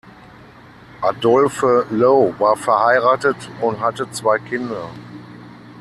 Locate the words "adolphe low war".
1.03-2.55